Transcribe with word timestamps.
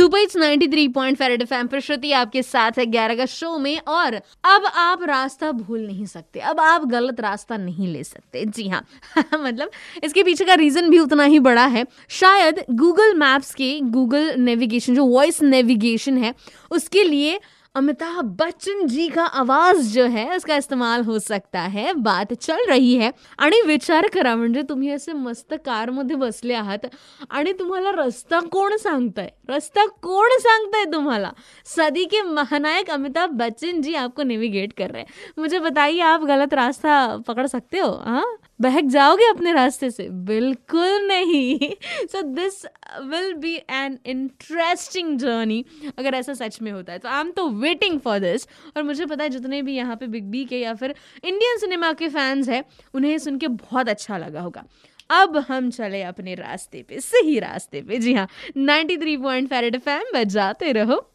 Super 0.00 0.18
it's 0.18 0.36
93.5 0.36 1.14
फेरेड 1.14 1.42
FM 1.42 1.78
Shruti 1.78 2.12
आपके 2.12 2.42
साथ 2.42 2.72
है 2.78 2.86
ग्यारह 2.86 3.14
का 3.14 3.26
शो 3.26 3.58
में, 3.58 3.80
और 3.88 4.14
अब 4.44 4.64
आप 4.74 5.02
रास्ता 5.02 5.52
भूल 5.52 5.86
नहीं 5.86 6.06
सकते। 6.06 6.40
अब 6.40 6.60
आप 6.60 6.84
गलत 6.84 7.20
रास्ता 7.20 7.56
नहीं 7.56 7.88
ले 7.88 8.04
सकते। 8.04 8.44
जी 8.44 8.68
हाँ 8.68 8.86
मतलब 9.34 9.70
इसके 10.04 10.22
पीछे 10.22 10.44
का 10.44 10.54
रीजन 10.54 10.90
भी 10.90 10.98
उतना 10.98 11.24
ही 11.24 11.38
बड़ा 11.38 11.66
है। 11.66 11.86
शायद 12.08 12.64
गूगल 12.70 13.14
मैप्स 13.14 13.54
के 13.54 13.80
गूगल 13.80 14.34
नेविगेशन 14.38 14.94
जो 14.94 15.04
वॉइस 15.04 15.42
नेविगेशन 15.42 16.18
है, 16.18 16.34
उसके 16.70 17.04
लिए 17.04 17.40
अमिताभ 17.74 18.24
बच्चन 18.24 18.86
जी 18.86 19.08
का 19.08 19.24
आवाज़ 19.24 19.94
जो 19.94 20.04
है, 20.04 20.36
उसका 20.36 20.56
इस्तेमाल 20.56 21.02
हो 21.02 21.18
सकता 21.18 21.60
है। 21.60 21.92
बात 21.92 22.32
चल 22.32 22.56
रही 22.68 22.94
है। 22.94 23.10
आणि 23.38 23.62
विचार 23.66 24.06
करा, 24.14 24.36
म्हणजे 24.36 24.62
तुम्ही 24.62 24.90
असे 24.90 25.12
मस्त 25.12 25.54
कारमध्ये 25.54 26.16
बसले 26.16 26.54
आहात 26.54 26.86
आणि 27.30 27.52
तुम्हाला 27.52 27.90
रस्ता 27.90 28.40
कोण 28.40 28.76
सांगताय? 28.76 29.32
रस्ता 29.50 29.86
कोण 29.86 30.28
सांगताय 30.38 30.84
तुम्हाला? 30.84 31.30
सदी 31.64 32.04
के 32.04 32.22
महानायक 32.22 32.90
अमिताभ 32.90 33.30
बच्चन 33.30 33.80
जी 33.80 33.94
आपको 33.94 34.22
नेविगेट 34.22 34.72
कर 34.72 34.90
रहे 34.90 35.02
हैं। 35.02 35.06
मुझे 35.38 35.58
बताइए, 35.58 36.00
आप 36.00 36.20
गलत 36.24 36.54
रास्ता 36.54 37.16
पकड़ 37.26 37.46
सकते 37.46 37.78
हो? 37.78 37.90
हाँ? 37.90 38.36
बहक 38.60 38.84
जाओगे 38.84 39.28
अपने 39.28 39.52
रास्ते 39.52 39.90
से? 39.90 40.08
बिल्कुल 40.08 41.06
नहीं। 41.08 41.58
So 42.06 42.22
this 42.22 42.64
will 43.02 43.32
be 43.34 43.54
an 43.70 43.98
interesting 44.06 45.18
journey 45.18 45.64
अगर 45.98 46.14
ऐसा 46.14 46.34
सच 46.34 46.60
में 46.62 46.70
होता 46.72 46.92
है। 46.92 46.98
तो 46.98 47.08
आई 47.08 47.20
एम 47.20 47.30
तो 47.30 47.48
वेटिंग 47.48 48.00
फॉर 48.00 48.18
दिस 48.18 48.46
और 48.76 48.82
मुझे 48.82 49.06
पता 49.06 49.24
है, 49.24 49.30
जितने 49.30 49.62
भी 49.62 49.76
यहाँ 49.76 49.96
पे 49.96 50.06
बिग 50.06 50.24
बी 50.24 50.44
के 50.44 50.60
या 50.60 50.74
फिर 50.74 50.94
इंडियन 51.24 51.58
सिनेमा 51.58 51.92
के 51.92 52.08
फैंस 52.08 52.48
हैं, 52.48 52.64
उन्हें 52.94 53.18
सुन 53.18 53.38
के 53.38 53.48
बहुत 53.48 53.88
अच्छा 53.88 54.18
लगा 54.18 54.40
होगा। 54.40 54.64
अब 55.10 55.36
हम 55.48 55.70
चले 55.70 56.02
अपने 56.02 56.34
रास्ते 56.34 56.82
पे, 56.82 57.00
सही 57.00 57.38
रास्ते 57.38 57.80
पे। 57.82 57.98
जी 57.98 58.14
हाँ 58.14 58.28
93 58.56 59.16
पॉइंट 59.16 59.48
फेरेड 59.48 59.78
फैम 59.78 60.12
बजाते 60.14 60.72
रहो। 60.72 61.09